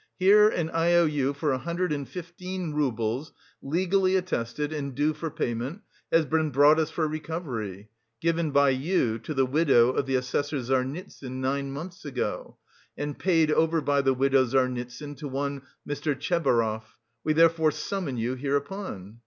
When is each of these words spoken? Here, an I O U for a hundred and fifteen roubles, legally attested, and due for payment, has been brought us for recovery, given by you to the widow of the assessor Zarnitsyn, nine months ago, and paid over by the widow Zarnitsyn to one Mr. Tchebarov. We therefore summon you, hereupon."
Here, 0.17 0.49
an 0.49 0.71
I 0.71 0.95
O 0.95 1.05
U 1.05 1.31
for 1.31 1.51
a 1.51 1.59
hundred 1.59 1.91
and 1.91 2.09
fifteen 2.09 2.73
roubles, 2.73 3.33
legally 3.61 4.15
attested, 4.15 4.73
and 4.73 4.95
due 4.95 5.13
for 5.13 5.29
payment, 5.29 5.81
has 6.11 6.25
been 6.25 6.49
brought 6.49 6.79
us 6.79 6.89
for 6.89 7.07
recovery, 7.07 7.87
given 8.19 8.49
by 8.49 8.69
you 8.71 9.19
to 9.19 9.35
the 9.35 9.45
widow 9.45 9.91
of 9.91 10.07
the 10.07 10.15
assessor 10.15 10.57
Zarnitsyn, 10.57 11.39
nine 11.39 11.71
months 11.71 12.03
ago, 12.03 12.57
and 12.97 13.19
paid 13.19 13.51
over 13.51 13.79
by 13.79 14.01
the 14.01 14.15
widow 14.15 14.43
Zarnitsyn 14.43 15.17
to 15.17 15.27
one 15.27 15.61
Mr. 15.87 16.15
Tchebarov. 16.19 16.81
We 17.23 17.33
therefore 17.33 17.69
summon 17.69 18.17
you, 18.17 18.33
hereupon." 18.33 19.19